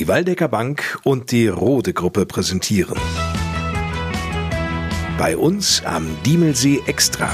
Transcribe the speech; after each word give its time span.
Die 0.00 0.08
Waldecker 0.08 0.48
Bank 0.48 0.98
und 1.04 1.30
die 1.30 1.46
Rode 1.46 1.92
Gruppe 1.92 2.24
präsentieren. 2.24 2.96
Bei 5.18 5.36
uns 5.36 5.84
am 5.84 6.06
Diemelsee 6.24 6.80
Extra. 6.86 7.28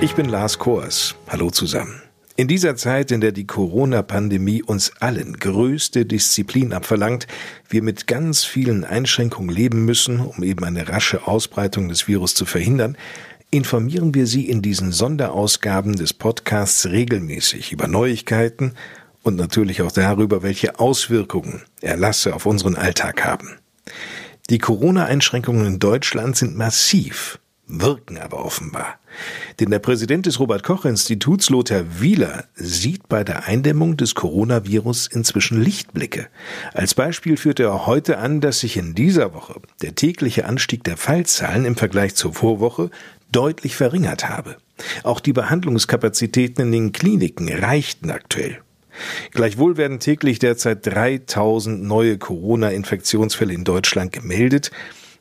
Ich 0.00 0.14
bin 0.14 0.30
Lars 0.30 0.58
Kors. 0.58 1.14
Hallo 1.28 1.50
zusammen. 1.50 2.00
In 2.36 2.48
dieser 2.48 2.74
Zeit, 2.76 3.10
in 3.10 3.20
der 3.20 3.32
die 3.32 3.46
Corona-Pandemie 3.46 4.62
uns 4.62 4.92
allen 5.00 5.34
größte 5.34 6.06
Disziplin 6.06 6.72
abverlangt, 6.72 7.26
wir 7.68 7.82
mit 7.82 8.06
ganz 8.06 8.46
vielen 8.46 8.84
Einschränkungen 8.84 9.54
leben 9.54 9.84
müssen, 9.84 10.20
um 10.20 10.42
eben 10.42 10.64
eine 10.64 10.88
rasche 10.88 11.28
Ausbreitung 11.28 11.90
des 11.90 12.08
Virus 12.08 12.34
zu 12.34 12.46
verhindern, 12.46 12.96
informieren 13.50 14.14
wir 14.14 14.26
Sie 14.26 14.48
in 14.48 14.62
diesen 14.62 14.90
Sonderausgaben 14.90 15.96
des 15.96 16.14
Podcasts 16.14 16.86
regelmäßig 16.86 17.72
über 17.72 17.88
Neuigkeiten, 17.88 18.72
und 19.24 19.36
natürlich 19.36 19.82
auch 19.82 19.90
darüber, 19.90 20.42
welche 20.42 20.78
Auswirkungen 20.78 21.62
Erlasse 21.80 22.34
auf 22.34 22.46
unseren 22.46 22.76
Alltag 22.76 23.24
haben. 23.24 23.58
Die 24.50 24.58
Corona-Einschränkungen 24.58 25.66
in 25.66 25.78
Deutschland 25.78 26.36
sind 26.36 26.56
massiv, 26.56 27.38
wirken 27.66 28.18
aber 28.18 28.44
offenbar. 28.44 28.98
Denn 29.58 29.70
der 29.70 29.78
Präsident 29.78 30.26
des 30.26 30.38
Robert 30.40 30.62
Koch 30.62 30.84
Instituts, 30.84 31.48
Lothar 31.48 32.00
Wieler, 32.00 32.44
sieht 32.54 33.08
bei 33.08 33.24
der 33.24 33.46
Eindämmung 33.46 33.96
des 33.96 34.14
Coronavirus 34.14 35.06
inzwischen 35.06 35.62
Lichtblicke. 35.62 36.28
Als 36.74 36.94
Beispiel 36.94 37.36
führt 37.38 37.60
er 37.60 37.86
heute 37.86 38.18
an, 38.18 38.42
dass 38.42 38.60
sich 38.60 38.76
in 38.76 38.94
dieser 38.94 39.32
Woche 39.32 39.60
der 39.80 39.94
tägliche 39.94 40.44
Anstieg 40.44 40.84
der 40.84 40.98
Fallzahlen 40.98 41.64
im 41.64 41.76
Vergleich 41.76 42.14
zur 42.14 42.34
Vorwoche 42.34 42.90
deutlich 43.32 43.76
verringert 43.76 44.28
habe. 44.28 44.56
Auch 45.02 45.20
die 45.20 45.32
Behandlungskapazitäten 45.32 46.66
in 46.66 46.72
den 46.72 46.92
Kliniken 46.92 47.48
reichten 47.48 48.10
aktuell. 48.10 48.60
Gleichwohl 49.32 49.76
werden 49.76 50.00
täglich 50.00 50.38
derzeit 50.38 50.86
3000 50.86 51.82
neue 51.82 52.18
Corona-Infektionsfälle 52.18 53.54
in 53.54 53.64
Deutschland 53.64 54.12
gemeldet. 54.12 54.70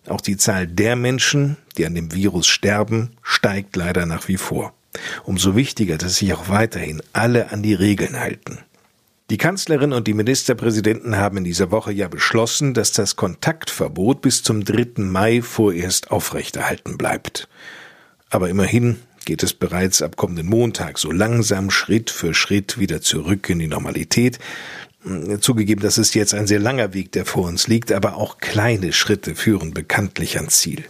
Auch 0.08 0.22
die 0.22 0.38
Zahl 0.38 0.68
der 0.68 0.96
Menschen, 0.96 1.57
die 1.77 1.85
an 1.85 1.96
dem 1.96 2.13
Virus 2.13 2.48
sterben, 2.48 3.12
steigt 3.21 3.76
leider 3.76 4.05
nach 4.05 4.27
wie 4.27 4.38
vor. 4.38 4.74
Umso 5.24 5.55
wichtiger, 5.55 5.98
dass 5.98 6.18
sich 6.18 6.34
auch 6.34 6.49
weiterhin 6.49 7.02
alle 7.13 7.52
an 7.52 7.63
die 7.63 7.74
Regeln 7.74 8.20
halten. 8.20 8.60
Die 9.30 9.38
Kanzlerin 9.38 9.93
und 9.93 10.08
die 10.08 10.13
Ministerpräsidenten 10.13 11.18
haben 11.18 11.37
in 11.37 11.43
dieser 11.43 11.71
Woche 11.71 11.91
ja 11.91 12.08
beschlossen, 12.08 12.74
dass 12.74 12.91
das 12.91 13.15
Kontaktverbot 13.15 14.21
bis 14.21 14.43
zum 14.43 14.65
3. 14.65 15.02
Mai 15.02 15.41
vorerst 15.41 16.12
aufrechterhalten 16.12 16.98
bleibt. 16.98 17.48
Aber 18.30 18.49
immerhin 18.49 18.99
geht 19.26 19.43
es 19.43 19.54
bereits 19.54 20.02
ab 20.02 20.18
kommenden 20.18 20.48
Montag 20.48 20.99
so 20.99 21.12
langsam 21.12 21.71
Schritt 21.71 22.10
für 22.10 22.34
Schritt 22.34 22.79
wieder 22.79 23.02
zurück 23.02 23.49
in 23.49 23.60
die 23.60 23.68
Normalität. 23.68 24.40
Zugegeben, 25.40 25.82
das 25.82 25.98
ist 25.98 26.15
jetzt 26.15 26.34
ein 26.34 26.48
sehr 26.48 26.60
langer 26.60 26.93
Weg, 26.93 27.12
der 27.12 27.26
vor 27.26 27.48
uns 27.48 27.68
liegt, 27.68 27.91
aber 27.91 28.15
auch 28.15 28.38
kleine 28.38 28.93
Schritte 28.93 29.35
führen 29.35 29.74
bekanntlich 29.74 30.38
ans 30.38 30.60
Ziel. 30.60 30.84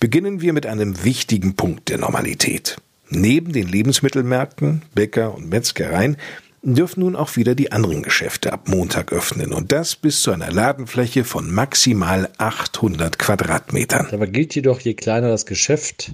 Beginnen 0.00 0.40
wir 0.40 0.52
mit 0.52 0.66
einem 0.66 1.04
wichtigen 1.04 1.54
Punkt 1.54 1.90
der 1.90 1.98
Normalität. 1.98 2.76
Neben 3.08 3.52
den 3.52 3.68
Lebensmittelmärkten, 3.68 4.82
Bäcker 4.94 5.34
und 5.34 5.48
Metzgereien 5.48 6.16
dürfen 6.62 7.00
nun 7.00 7.16
auch 7.16 7.36
wieder 7.36 7.54
die 7.54 7.72
anderen 7.72 8.02
Geschäfte 8.02 8.52
ab 8.52 8.68
Montag 8.68 9.12
öffnen 9.12 9.52
und 9.52 9.72
das 9.72 9.96
bis 9.96 10.22
zu 10.22 10.30
einer 10.30 10.50
Ladenfläche 10.50 11.24
von 11.24 11.50
maximal 11.50 12.28
800 12.38 13.18
Quadratmetern. 13.18 14.08
Dabei 14.10 14.26
gilt 14.26 14.54
jedoch, 14.54 14.80
je 14.80 14.94
kleiner 14.94 15.28
das 15.28 15.46
Geschäft, 15.46 16.12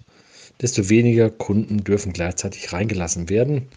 desto 0.61 0.89
weniger 0.89 1.31
Kunden 1.31 1.85
dürfen 1.85 2.13
gleichzeitig 2.13 2.73
reingelassen 2.73 3.29
werden. 3.29 3.69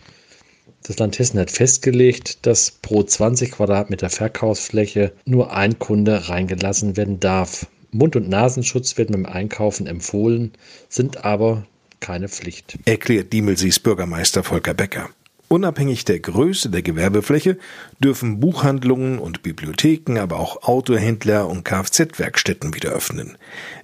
Das 0.83 0.97
Land 0.97 1.19
Hessen 1.19 1.39
hat 1.39 1.51
festgelegt, 1.51 2.45
dass 2.45 2.71
pro 2.71 3.03
20 3.03 3.51
Quadratmeter 3.51 4.09
Verkaufsfläche 4.09 5.11
nur 5.25 5.53
ein 5.53 5.77
Kunde 5.77 6.29
reingelassen 6.29 6.95
werden 6.95 7.19
darf. 7.19 7.67
Mund- 7.91 8.15
und 8.15 8.29
Nasenschutz 8.29 8.97
werden 8.97 9.13
beim 9.13 9.25
Einkaufen 9.25 9.87
empfohlen, 9.87 10.51
sind 10.87 11.25
aber 11.25 11.65
keine 11.99 12.29
Pflicht. 12.29 12.77
Erklärt 12.85 13.33
Diemelsees 13.33 13.79
Bürgermeister 13.79 14.43
Volker 14.43 14.73
Becker. 14.73 15.09
Unabhängig 15.51 16.05
der 16.05 16.19
Größe 16.19 16.69
der 16.69 16.83
Gewerbefläche 16.83 17.57
dürfen 17.99 18.39
Buchhandlungen 18.39 19.17
und 19.17 19.41
Bibliotheken, 19.41 20.19
aber 20.19 20.39
auch 20.39 20.61
Autohändler 20.61 21.47
und 21.47 21.65
Kfz-Werkstätten 21.65 22.75
wieder 22.75 22.91
öffnen. 22.91 23.35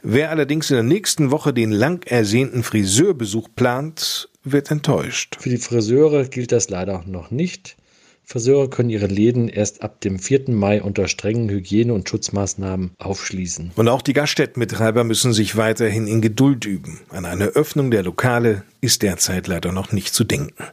Wer 0.03 0.29
allerdings 0.29 0.69
in 0.69 0.75
der 0.75 0.83
nächsten 0.83 1.31
Woche 1.31 1.53
den 1.53 1.71
lang 1.71 2.05
ersehnten 2.05 2.61
Friseurbesuch 2.61 3.49
plant, 3.55 4.29
wird 4.43 4.69
enttäuscht. 4.69 5.37
Für 5.39 5.49
die 5.49 5.57
Friseure 5.57 6.25
gilt 6.25 6.51
das 6.51 6.69
leider 6.69 7.03
noch 7.07 7.31
nicht. 7.31 7.77
Friseure 8.25 8.69
können 8.69 8.89
ihre 8.89 9.05
Läden 9.05 9.47
erst 9.47 9.83
ab 9.83 10.01
dem 10.01 10.17
4. 10.17 10.45
Mai 10.49 10.81
unter 10.81 11.07
strengen 11.07 11.47
Hygiene- 11.47 11.93
und 11.93 12.09
Schutzmaßnahmen 12.09 12.91
aufschließen. 12.97 13.71
Und 13.75 13.87
auch 13.87 14.01
die 14.01 14.13
Gaststättenbetreiber 14.13 15.03
müssen 15.03 15.31
sich 15.31 15.57
weiterhin 15.57 16.07
in 16.07 16.21
Geduld 16.21 16.65
üben. 16.65 17.01
An 17.09 17.25
eine 17.25 17.45
Öffnung 17.45 17.91
der 17.91 18.01
Lokale 18.03 18.63
ist 18.81 19.03
derzeit 19.03 19.47
leider 19.47 19.71
noch 19.71 19.91
nicht 19.91 20.13
zu 20.13 20.23
denken. 20.23 20.63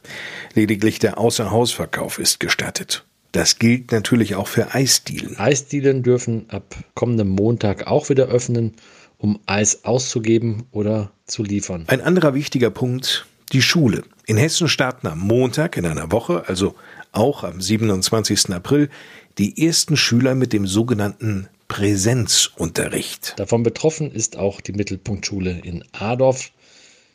Lediglich 0.54 0.98
der 0.98 1.18
Außerhausverkauf 1.18 2.18
ist 2.18 2.40
gestattet. 2.40 3.04
Das 3.32 3.58
gilt 3.58 3.92
natürlich 3.92 4.34
auch 4.34 4.48
für 4.48 4.74
Eisdielen. 4.74 5.38
Eisdielen 5.38 6.02
dürfen 6.02 6.46
ab 6.48 6.76
kommendem 6.94 7.28
Montag 7.28 7.86
auch 7.86 8.08
wieder 8.08 8.26
öffnen, 8.26 8.74
um 9.18 9.38
Eis 9.46 9.84
auszugeben 9.84 10.64
oder 10.70 11.12
zu 11.26 11.42
liefern. 11.42 11.84
Ein 11.86 12.00
anderer 12.00 12.34
wichtiger 12.34 12.70
Punkt, 12.70 13.26
die 13.52 13.62
Schule. 13.62 14.02
In 14.26 14.36
Hessen 14.36 14.68
starten 14.68 15.06
am 15.06 15.18
Montag 15.18 15.76
in 15.76 15.86
einer 15.86 16.10
Woche, 16.10 16.44
also 16.46 16.74
auch 17.12 17.44
am 17.44 17.60
27. 17.60 18.50
April, 18.50 18.88
die 19.38 19.66
ersten 19.66 19.96
Schüler 19.96 20.34
mit 20.34 20.52
dem 20.52 20.66
sogenannten 20.66 21.48
Präsenzunterricht. 21.68 23.34
Davon 23.36 23.62
betroffen 23.62 24.10
ist 24.10 24.36
auch 24.36 24.60
die 24.60 24.72
Mittelpunktschule 24.72 25.60
in 25.62 25.84
Adorf. 25.92 26.50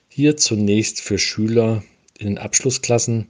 Hier 0.10 0.38
zunächst 0.38 1.02
für 1.02 1.18
Schüler 1.18 1.84
in 2.18 2.28
den 2.28 2.38
Abschlussklassen. 2.38 3.28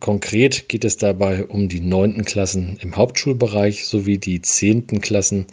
Konkret 0.00 0.68
geht 0.68 0.84
es 0.84 0.96
dabei 0.96 1.44
um 1.44 1.68
die 1.68 1.80
neunten 1.80 2.24
Klassen 2.24 2.78
im 2.80 2.96
Hauptschulbereich 2.96 3.86
sowie 3.86 4.18
die 4.18 4.42
zehnten 4.42 5.00
Klassen 5.00 5.46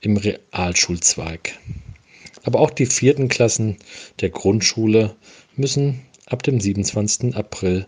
im 0.00 0.16
Realschulzweig. 0.16 1.58
Aber 2.42 2.60
auch 2.60 2.70
die 2.70 2.86
vierten 2.86 3.28
Klassen 3.28 3.76
der 4.20 4.30
Grundschule 4.30 5.16
müssen 5.56 6.00
ab 6.30 6.42
dem 6.42 6.60
27. 6.60 7.36
April 7.36 7.86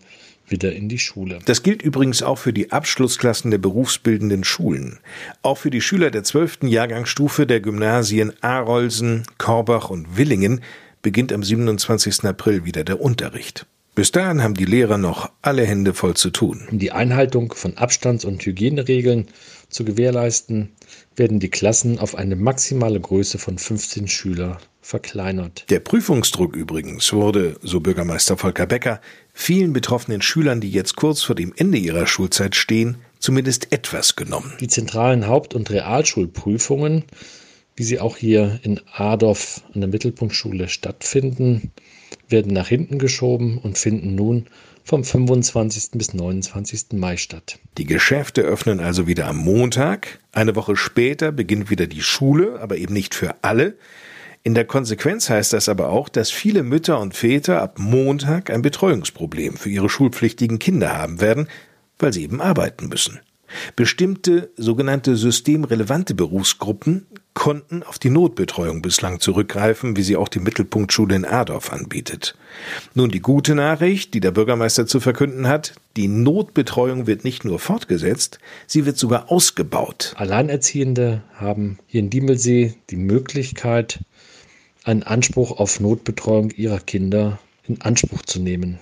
wieder 0.48 0.72
in 0.72 0.88
die 0.88 0.98
Schule. 0.98 1.38
Das 1.46 1.62
gilt 1.62 1.82
übrigens 1.82 2.22
auch 2.22 2.36
für 2.36 2.52
die 2.52 2.72
Abschlussklassen 2.72 3.50
der 3.50 3.58
berufsbildenden 3.58 4.44
Schulen. 4.44 4.98
Auch 5.42 5.58
für 5.58 5.70
die 5.70 5.80
Schüler 5.80 6.10
der 6.10 6.24
12. 6.24 6.64
Jahrgangsstufe 6.64 7.46
der 7.46 7.60
Gymnasien 7.60 8.32
Arolsen, 8.42 9.24
Korbach 9.38 9.90
und 9.90 10.16
Willingen 10.16 10.60
beginnt 11.00 11.32
am 11.32 11.42
27. 11.42 12.24
April 12.24 12.64
wieder 12.64 12.84
der 12.84 13.00
Unterricht. 13.00 13.66
Bis 13.94 14.10
dahin 14.10 14.42
haben 14.42 14.54
die 14.54 14.64
Lehrer 14.64 14.96
noch 14.96 15.30
alle 15.42 15.66
Hände 15.66 15.92
voll 15.92 16.14
zu 16.14 16.30
tun. 16.30 16.66
Die 16.70 16.92
Einhaltung 16.92 17.52
von 17.52 17.76
Abstands- 17.76 18.24
und 18.24 18.44
Hygieneregeln 18.44 19.26
zu 19.72 19.84
gewährleisten, 19.84 20.70
werden 21.16 21.40
die 21.40 21.50
Klassen 21.50 21.98
auf 21.98 22.14
eine 22.14 22.36
maximale 22.36 23.00
Größe 23.00 23.38
von 23.38 23.58
15 23.58 24.08
Schüler 24.08 24.58
verkleinert. 24.80 25.64
Der 25.70 25.80
Prüfungsdruck 25.80 26.56
übrigens 26.56 27.12
wurde, 27.12 27.56
so 27.62 27.80
Bürgermeister 27.80 28.36
Volker 28.36 28.66
Becker, 28.66 29.00
vielen 29.32 29.72
betroffenen 29.72 30.22
Schülern, 30.22 30.60
die 30.60 30.70
jetzt 30.70 30.96
kurz 30.96 31.22
vor 31.22 31.34
dem 31.34 31.52
Ende 31.56 31.78
ihrer 31.78 32.06
Schulzeit 32.06 32.56
stehen, 32.56 32.96
zumindest 33.18 33.72
etwas 33.72 34.16
genommen. 34.16 34.52
Die 34.60 34.68
zentralen 34.68 35.26
Haupt- 35.26 35.54
und 35.54 35.70
Realschulprüfungen, 35.70 37.04
wie 37.76 37.84
sie 37.84 38.00
auch 38.00 38.16
hier 38.16 38.58
in 38.62 38.80
Adorf 38.92 39.62
an 39.72 39.80
der 39.80 39.88
Mittelpunktschule 39.88 40.68
stattfinden, 40.68 41.72
werden 42.32 42.52
nach 42.52 42.68
hinten 42.68 42.98
geschoben 42.98 43.58
und 43.58 43.78
finden 43.78 44.14
nun 44.14 44.46
vom 44.84 45.04
25. 45.04 45.92
bis 45.92 46.12
29. 46.14 46.86
Mai 46.94 47.16
statt. 47.16 47.58
Die 47.78 47.84
Geschäfte 47.84 48.42
öffnen 48.42 48.80
also 48.80 49.06
wieder 49.06 49.26
am 49.26 49.36
Montag. 49.36 50.18
Eine 50.32 50.56
Woche 50.56 50.76
später 50.76 51.30
beginnt 51.30 51.70
wieder 51.70 51.86
die 51.86 52.02
Schule, 52.02 52.58
aber 52.60 52.76
eben 52.76 52.92
nicht 52.94 53.14
für 53.14 53.36
alle. 53.42 53.76
In 54.44 54.54
der 54.54 54.64
Konsequenz 54.64 55.30
heißt 55.30 55.52
das 55.52 55.68
aber 55.68 55.90
auch, 55.90 56.08
dass 56.08 56.30
viele 56.30 56.64
Mütter 56.64 56.98
und 56.98 57.14
Väter 57.14 57.62
ab 57.62 57.78
Montag 57.78 58.50
ein 58.50 58.62
Betreuungsproblem 58.62 59.56
für 59.56 59.70
ihre 59.70 59.88
schulpflichtigen 59.88 60.58
Kinder 60.58 60.96
haben 60.96 61.20
werden, 61.20 61.46
weil 61.98 62.12
sie 62.12 62.24
eben 62.24 62.40
arbeiten 62.40 62.88
müssen. 62.88 63.20
Bestimmte 63.76 64.50
sogenannte 64.56 65.14
systemrelevante 65.14 66.14
Berufsgruppen 66.14 67.06
konnten 67.34 67.82
auf 67.82 67.98
die 67.98 68.10
Notbetreuung 68.10 68.82
bislang 68.82 69.20
zurückgreifen, 69.20 69.96
wie 69.96 70.02
sie 70.02 70.16
auch 70.16 70.28
die 70.28 70.38
Mittelpunktschule 70.38 71.14
in 71.16 71.24
Adorf 71.24 71.72
anbietet. 71.72 72.36
Nun 72.94 73.10
die 73.10 73.20
gute 73.20 73.54
Nachricht, 73.54 74.14
die 74.14 74.20
der 74.20 74.32
Bürgermeister 74.32 74.86
zu 74.86 75.00
verkünden 75.00 75.48
hat, 75.48 75.74
die 75.96 76.08
Notbetreuung 76.08 77.06
wird 77.06 77.24
nicht 77.24 77.44
nur 77.44 77.58
fortgesetzt, 77.58 78.38
sie 78.66 78.86
wird 78.86 78.98
sogar 78.98 79.30
ausgebaut. 79.30 80.14
Alleinerziehende 80.16 81.22
haben 81.34 81.78
hier 81.86 82.00
in 82.00 82.10
Diemelsee 82.10 82.74
die 82.90 82.96
Möglichkeit, 82.96 84.00
einen 84.84 85.02
Anspruch 85.02 85.58
auf 85.58 85.80
Notbetreuung 85.80 86.50
ihrer 86.50 86.80
Kinder 86.80 87.38
in 87.66 87.80
Anspruch 87.80 88.22
zu 88.22 88.40
nehmen. 88.40 88.78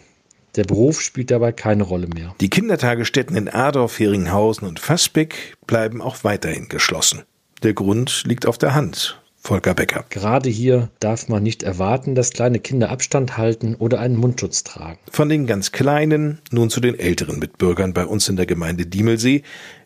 Der 0.56 0.64
Beruf 0.64 1.00
spielt 1.00 1.31
dabei 1.31 1.52
keine 1.52 1.85
Rolle 1.85 2.08
mehr. 2.08 2.35
Die 2.41 2.50
Kindertagesstätten 2.50 3.37
in 3.37 3.49
Adorf, 3.49 3.99
Heringhausen 4.00 4.67
und 4.67 4.81
Fassbeck 4.81 5.56
bleiben 5.67 6.02
auch 6.02 6.25
weiterhin 6.25 6.69
geschlossen. 6.69 7.23
Der 7.62 7.75
Grund 7.75 8.23
liegt 8.27 8.47
auf 8.47 8.57
der 8.57 8.75
Hand. 8.75 9.21
Volker 9.43 9.75
Becker. 9.75 10.05
Gerade 10.09 10.49
hier 10.49 10.91
darf 10.99 11.29
man 11.29 11.43
nicht 11.43 11.62
erwarten, 11.62 12.15
dass 12.15 12.31
kleine 12.31 12.59
Kinder 12.59 12.91
Abstand 12.91 13.37
halten 13.37 13.75
oder 13.75 14.01
einen 14.01 14.17
Mundschutz 14.17 14.65
tragen. 14.65 14.99
Von 15.11 15.29
den 15.29 15.47
ganz 15.47 15.73
Kleinen 15.73 16.39
nun 16.51 16.71
zu 16.71 16.81
den 16.81 16.99
älteren 16.99 17.39
Mitbürgern 17.39 17.93
bei 17.93 18.07
uns 18.07 18.29
in 18.29 18.37
der 18.37 18.47
Gemeinde 18.47 18.87
Diemelsee. 18.87 19.43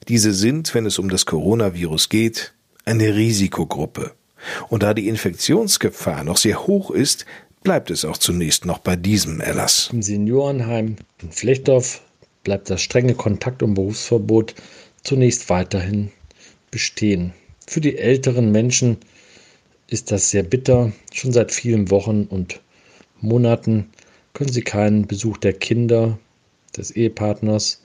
Diese 0.08 0.32
sind, 0.32 0.74
wenn 0.74 0.86
es 0.86 0.98
um 0.98 1.08
das 1.08 1.26
Coronavirus 1.26 2.08
geht, 2.10 2.52
eine 2.84 3.14
Risikogruppe. 3.14 4.12
Und 4.68 4.82
da 4.82 4.94
die 4.94 5.08
Infektionsgefahr 5.08 6.22
noch 6.22 6.36
sehr 6.36 6.66
hoch 6.66 6.90
ist, 6.90 7.24
bleibt 7.62 7.90
es 7.90 8.04
auch 8.04 8.18
zunächst 8.18 8.66
noch 8.66 8.78
bei 8.78 8.94
diesem 8.94 9.40
Erlass. 9.40 9.88
Im 9.92 10.02
Seniorenheim 10.02 10.96
in 11.22 11.32
Flechtdorf 11.32 12.02
bleibt 12.44 12.70
das 12.70 12.82
strenge 12.82 13.14
Kontakt- 13.14 13.62
und 13.62 13.74
Berufsverbot 13.74 14.54
zunächst 15.02 15.48
weiterhin 15.48 16.10
bestehen. 16.70 17.32
Für 17.66 17.80
die 17.80 17.98
älteren 17.98 18.52
Menschen 18.52 18.98
ist 19.88 20.10
das 20.10 20.30
sehr 20.30 20.42
bitter. 20.42 20.92
Schon 21.12 21.32
seit 21.32 21.52
vielen 21.52 21.90
Wochen 21.90 22.24
und 22.24 22.60
Monaten 23.20 23.90
können 24.32 24.52
sie 24.52 24.62
keinen 24.62 25.06
Besuch 25.06 25.38
der 25.38 25.52
Kinder, 25.52 26.18
des 26.76 26.90
Ehepartners, 26.90 27.80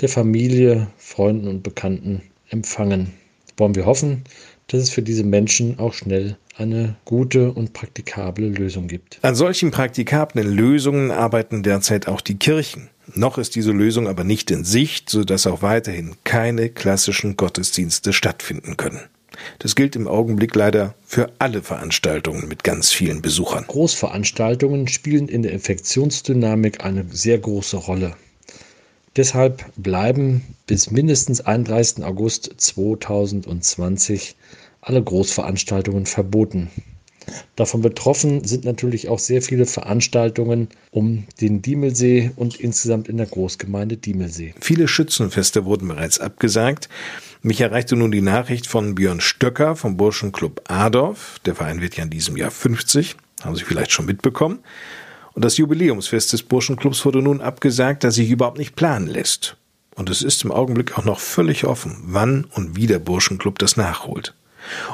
der 0.00 0.08
Familie, 0.08 0.88
Freunden 0.98 1.48
und 1.48 1.62
Bekannten 1.62 2.22
empfangen. 2.50 3.12
Wollen 3.56 3.74
wir 3.74 3.86
hoffen, 3.86 4.24
dass 4.68 4.82
es 4.82 4.90
für 4.90 5.02
diese 5.02 5.24
Menschen 5.24 5.78
auch 5.78 5.94
schnell 5.94 6.36
eine 6.58 6.96
gute 7.04 7.52
und 7.52 7.72
praktikable 7.72 8.48
Lösung 8.48 8.88
gibt. 8.88 9.18
An 9.22 9.34
solchen 9.34 9.70
praktikablen 9.70 10.46
Lösungen 10.46 11.10
arbeiten 11.10 11.62
derzeit 11.62 12.08
auch 12.08 12.20
die 12.20 12.38
Kirchen. 12.38 12.88
Noch 13.14 13.38
ist 13.38 13.54
diese 13.54 13.72
Lösung 13.72 14.08
aber 14.08 14.24
nicht 14.24 14.50
in 14.50 14.64
Sicht, 14.64 15.08
sodass 15.10 15.46
auch 15.46 15.62
weiterhin 15.62 16.16
keine 16.24 16.70
klassischen 16.70 17.36
Gottesdienste 17.36 18.12
stattfinden 18.12 18.76
können. 18.76 19.00
Das 19.58 19.74
gilt 19.74 19.96
im 19.96 20.08
Augenblick 20.08 20.54
leider 20.54 20.94
für 21.06 21.32
alle 21.38 21.62
Veranstaltungen 21.62 22.48
mit 22.48 22.64
ganz 22.64 22.92
vielen 22.92 23.22
Besuchern. 23.22 23.64
Großveranstaltungen 23.66 24.88
spielen 24.88 25.28
in 25.28 25.42
der 25.42 25.52
Infektionsdynamik 25.52 26.84
eine 26.84 27.04
sehr 27.10 27.38
große 27.38 27.76
Rolle. 27.76 28.14
Deshalb 29.16 29.64
bleiben 29.76 30.44
bis 30.66 30.90
mindestens 30.90 31.40
31. 31.40 32.04
August 32.04 32.52
2020 32.56 34.36
alle 34.82 35.02
Großveranstaltungen 35.02 36.06
verboten. 36.06 36.70
Davon 37.56 37.82
betroffen 37.82 38.44
sind 38.44 38.64
natürlich 38.64 39.08
auch 39.08 39.18
sehr 39.18 39.42
viele 39.42 39.66
Veranstaltungen 39.66 40.68
um 40.90 41.24
den 41.40 41.62
Diemelsee 41.62 42.30
und 42.36 42.56
insgesamt 42.60 43.08
in 43.08 43.16
der 43.16 43.26
Großgemeinde 43.26 43.96
Diemelsee. 43.96 44.54
Viele 44.60 44.88
Schützenfeste 44.88 45.64
wurden 45.64 45.88
bereits 45.88 46.18
abgesagt. 46.18 46.88
Mich 47.42 47.60
erreichte 47.60 47.96
nun 47.96 48.10
die 48.10 48.22
Nachricht 48.22 48.66
von 48.66 48.94
Björn 48.94 49.20
Stöcker 49.20 49.76
vom 49.76 49.96
Burschenclub 49.96 50.62
Adorf. 50.68 51.38
Der 51.44 51.54
Verein 51.54 51.80
wird 51.80 51.96
ja 51.96 52.04
in 52.04 52.10
diesem 52.10 52.36
Jahr 52.36 52.50
50, 52.50 53.16
haben 53.42 53.56
Sie 53.56 53.64
vielleicht 53.64 53.92
schon 53.92 54.06
mitbekommen. 54.06 54.60
Und 55.34 55.44
das 55.44 55.58
Jubiläumsfest 55.58 56.32
des 56.32 56.42
Burschenclubs 56.42 57.04
wurde 57.04 57.20
nun 57.20 57.40
abgesagt, 57.40 58.04
da 58.04 58.10
sich 58.10 58.30
überhaupt 58.30 58.58
nicht 58.58 58.74
planen 58.74 59.06
lässt. 59.06 59.56
Und 59.94 60.10
es 60.10 60.22
ist 60.22 60.44
im 60.44 60.52
Augenblick 60.52 60.98
auch 60.98 61.04
noch 61.04 61.20
völlig 61.20 61.64
offen, 61.64 61.96
wann 62.02 62.44
und 62.44 62.76
wie 62.76 62.86
der 62.86 62.98
Burschenclub 62.98 63.58
das 63.58 63.76
nachholt. 63.76 64.34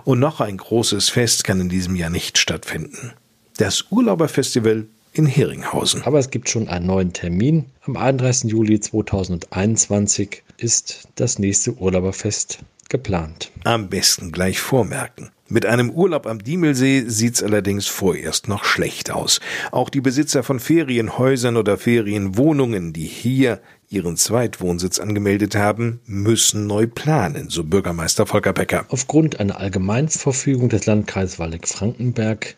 Und 0.05 0.21
noch 0.21 0.41
ein 0.41 0.57
großes 0.57 1.09
Fest 1.09 1.45
kann 1.45 1.61
in 1.61 1.69
diesem 1.69 1.97
Jahr 1.97 2.11
nicht 2.11 2.39
stattfinden. 2.39 3.13
Das 3.57 3.87
Urlauberfestival 3.91 4.87
in 5.13 5.27
Heringhausen. 5.27 6.03
Aber 6.05 6.19
es 6.19 6.31
gibt 6.31 6.49
schon 6.49 6.69
einen 6.69 6.87
neuen 6.87 7.13
Termin. 7.13 7.67
Am 7.83 7.97
31. 7.97 8.51
Juli 8.51 8.81
2021 8.81 10.43
ist 10.57 11.09
das 11.17 11.39
nächste 11.39 11.75
Urlauberfest 11.75 12.61
geplant. 12.89 13.51
Am 13.65 13.89
besten 13.89 14.33
gleich 14.33 14.61
vormerken. 14.61 15.31
Mit 15.49 15.67
einem 15.67 15.91
Urlaub 15.91 16.27
am 16.27 16.43
Diemelsee 16.43 17.05
sieht's 17.09 17.43
allerdings 17.43 17.87
vorerst 17.87 18.49
noch 18.49 18.65
schlecht 18.65 19.11
aus. 19.11 19.41
Auch 19.71 19.91
die 19.91 20.01
Besitzer 20.01 20.43
von 20.43 20.61
Ferienhäusern 20.61 21.59
oder 21.59 21.77
Ferienwohnungen, 21.77 22.95
die 22.95 23.05
hier 23.05 23.61
ihren 23.93 24.17
Zweitwohnsitz 24.17 24.99
angemeldet 24.99 25.55
haben, 25.55 26.01
müssen 26.07 26.67
neu 26.67 26.87
planen, 26.87 27.49
so 27.49 27.65
Bürgermeister 27.65 28.27
Volker 28.27 28.53
Becker. 28.53 28.87
Aufgrund 28.89 29.41
einer 29.41 29.59
Allgemeinverfügung 29.59 30.69
des 30.69 30.87
Landkreises 30.87 31.39
Waldeck-Frankenberg 31.39 32.57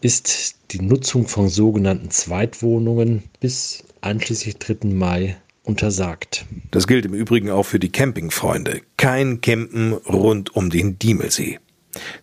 ist 0.00 0.56
die 0.70 0.80
Nutzung 0.80 1.26
von 1.26 1.48
sogenannten 1.48 2.10
Zweitwohnungen 2.10 3.22
bis 3.40 3.84
einschließlich 4.00 4.58
3. 4.58 4.88
Mai 4.88 5.36
untersagt. 5.62 6.46
Das 6.70 6.86
gilt 6.86 7.04
im 7.04 7.14
Übrigen 7.14 7.50
auch 7.50 7.64
für 7.64 7.78
die 7.78 7.92
Campingfreunde. 7.92 8.80
Kein 8.96 9.40
Campen 9.40 9.92
rund 9.92 10.54
um 10.54 10.70
den 10.70 10.98
Diemelsee. 10.98 11.58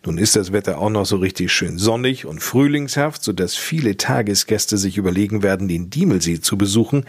Nun 0.05 0.17
ist 0.17 0.35
das 0.35 0.53
Wetter 0.53 0.79
auch 0.79 0.89
noch 0.89 1.05
so 1.05 1.17
richtig 1.17 1.51
schön 1.51 1.77
sonnig 1.77 2.25
und 2.25 2.41
frühlingshaft, 2.41 3.23
sodass 3.23 3.55
viele 3.55 3.97
Tagesgäste 3.97 4.77
sich 4.77 4.97
überlegen 4.97 5.43
werden, 5.43 5.67
den 5.67 5.89
Diemelsee 5.89 6.39
zu 6.39 6.57
besuchen. 6.57 7.05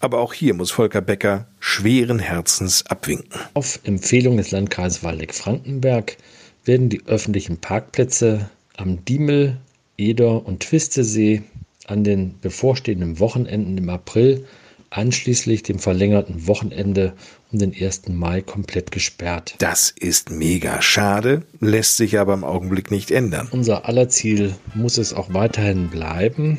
Aber 0.00 0.18
auch 0.18 0.32
hier 0.32 0.54
muss 0.54 0.70
Volker 0.70 1.02
Becker 1.02 1.46
schweren 1.60 2.18
Herzens 2.18 2.86
abwinken. 2.86 3.38
Auf 3.54 3.80
Empfehlung 3.84 4.38
des 4.38 4.50
Landkreises 4.50 5.04
Waldeck-Frankenberg 5.04 6.16
werden 6.64 6.88
die 6.88 7.06
öffentlichen 7.06 7.58
Parkplätze 7.58 8.50
am 8.76 9.04
Diemel, 9.04 9.58
Eder 9.98 10.46
und 10.46 10.60
Twistesee 10.60 11.42
an 11.86 12.02
den 12.02 12.40
bevorstehenden 12.40 13.18
Wochenenden 13.18 13.76
im 13.76 13.90
April 13.90 14.46
anschließend 14.90 15.68
dem 15.68 15.78
verlängerten 15.78 16.46
Wochenende 16.46 17.12
um 17.52 17.58
den 17.58 17.74
1. 17.74 18.08
Mai 18.08 18.40
komplett 18.40 18.90
gesperrt. 18.90 19.54
Das 19.58 19.92
ist 19.98 20.30
mega 20.30 20.82
schade, 20.82 21.42
lässt 21.60 21.96
sich 21.96 22.18
aber 22.18 22.34
im 22.34 22.44
Augenblick 22.44 22.90
nicht 22.90 23.10
ändern. 23.10 23.48
Unser 23.50 23.86
aller 23.86 24.08
Ziel 24.08 24.54
muss 24.74 24.98
es 24.98 25.12
auch 25.12 25.32
weiterhin 25.32 25.88
bleiben, 25.88 26.58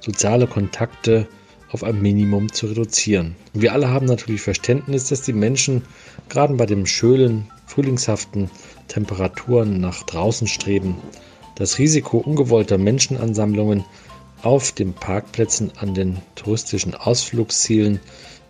soziale 0.00 0.46
Kontakte 0.46 1.28
auf 1.70 1.84
ein 1.84 2.00
Minimum 2.00 2.52
zu 2.52 2.66
reduzieren. 2.66 3.36
wir 3.52 3.72
alle 3.72 3.90
haben 3.90 4.06
natürlich 4.06 4.40
Verständnis, 4.40 5.08
dass 5.08 5.22
die 5.22 5.32
Menschen 5.32 5.82
gerade 6.28 6.54
bei 6.54 6.66
den 6.66 6.86
schönen, 6.86 7.50
frühlingshaften 7.66 8.50
Temperaturen 8.88 9.80
nach 9.80 10.02
draußen 10.02 10.46
streben. 10.46 10.96
Das 11.54 11.78
Risiko 11.78 12.18
ungewollter 12.18 12.78
Menschenansammlungen 12.78 13.84
auf 14.42 14.72
den 14.72 14.94
Parkplätzen 14.94 15.72
an 15.76 15.94
den 15.94 16.18
touristischen 16.36 16.94
Ausflugszielen 16.94 18.00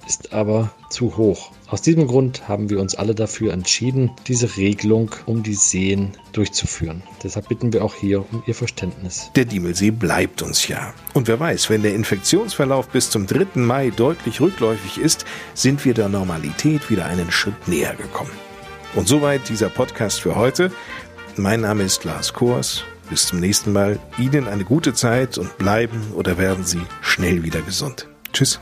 ist 0.09 0.33
aber 0.33 0.71
zu 0.89 1.17
hoch. 1.17 1.53
Aus 1.69 1.83
diesem 1.83 2.07
Grund 2.07 2.49
haben 2.49 2.71
wir 2.71 2.81
uns 2.81 2.95
alle 2.95 3.15
dafür 3.15 3.53
entschieden, 3.53 4.11
diese 4.27 4.57
Regelung 4.57 5.11
um 5.27 5.43
die 5.43 5.55
Seen 5.55 6.13
durchzuführen. 6.33 7.03
Deshalb 7.23 7.49
bitten 7.49 7.73
wir 7.73 7.85
auch 7.85 7.95
hier 7.95 8.21
um 8.33 8.43
Ihr 8.47 8.55
Verständnis. 8.55 9.31
Der 9.37 9.45
Diemelsee 9.45 9.91
bleibt 9.91 10.41
uns 10.41 10.67
ja. 10.67 10.95
Und 11.13 11.29
wer 11.29 11.39
weiß, 11.39 11.69
wenn 11.69 11.83
der 11.83 11.95
Infektionsverlauf 11.95 12.89
bis 12.89 13.11
zum 13.11 13.27
3. 13.27 13.61
Mai 13.61 13.91
deutlich 13.91 14.41
rückläufig 14.41 14.99
ist, 14.99 15.27
sind 15.53 15.85
wir 15.85 15.93
der 15.93 16.09
Normalität 16.09 16.91
wieder 16.91 17.05
einen 17.05 17.31
Schritt 17.31 17.69
näher 17.69 17.95
gekommen. 17.95 18.33
Und 18.95 19.07
soweit 19.07 19.49
dieser 19.49 19.69
Podcast 19.69 20.21
für 20.21 20.35
heute. 20.35 20.73
Mein 21.37 21.61
Name 21.61 21.85
ist 21.85 22.05
Lars 22.05 22.33
Kors. 22.33 22.83
Bis 23.11 23.27
zum 23.27 23.41
nächsten 23.41 23.73
Mal. 23.73 23.99
Ihnen 24.19 24.49
eine 24.49 24.65
gute 24.65 24.95
Zeit 24.95 25.37
und 25.37 25.57
bleiben 25.59 26.13
oder 26.15 26.39
werden 26.39 26.65
Sie 26.65 26.81
schnell 27.03 27.43
wieder 27.43 27.61
gesund. 27.61 28.09
Tschüss. 28.33 28.59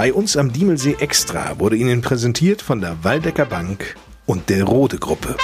Bei 0.00 0.14
uns 0.14 0.38
am 0.38 0.50
Diemelsee 0.50 0.96
Extra 0.98 1.58
wurde 1.58 1.76
Ihnen 1.76 2.00
präsentiert 2.00 2.62
von 2.62 2.80
der 2.80 3.04
Waldecker 3.04 3.44
Bank 3.44 3.96
und 4.24 4.48
der 4.48 4.64
Rode 4.64 4.96
Gruppe. 4.96 5.36